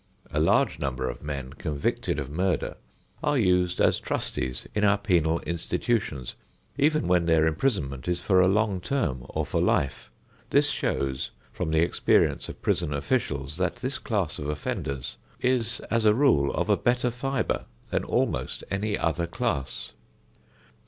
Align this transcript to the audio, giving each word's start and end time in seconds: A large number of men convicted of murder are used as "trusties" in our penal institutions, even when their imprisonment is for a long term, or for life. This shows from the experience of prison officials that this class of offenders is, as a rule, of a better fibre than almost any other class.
A 0.31 0.39
large 0.39 0.79
number 0.79 1.07
of 1.07 1.21
men 1.21 1.53
convicted 1.53 2.17
of 2.17 2.31
murder 2.31 2.77
are 3.23 3.37
used 3.37 3.79
as 3.79 3.99
"trusties" 3.99 4.65
in 4.73 4.83
our 4.83 4.97
penal 4.97 5.39
institutions, 5.41 6.33
even 6.75 7.07
when 7.07 7.27
their 7.27 7.45
imprisonment 7.45 8.07
is 8.07 8.19
for 8.19 8.41
a 8.41 8.47
long 8.47 8.81
term, 8.81 9.27
or 9.29 9.45
for 9.45 9.61
life. 9.61 10.09
This 10.49 10.71
shows 10.71 11.29
from 11.53 11.69
the 11.69 11.81
experience 11.83 12.49
of 12.49 12.63
prison 12.63 12.91
officials 12.95 13.57
that 13.57 13.75
this 13.75 13.99
class 13.99 14.39
of 14.39 14.49
offenders 14.49 15.17
is, 15.39 15.81
as 15.91 16.03
a 16.03 16.15
rule, 16.15 16.51
of 16.51 16.67
a 16.67 16.75
better 16.77 17.11
fibre 17.11 17.65
than 17.91 18.03
almost 18.03 18.63
any 18.71 18.97
other 18.97 19.27
class. 19.27 19.91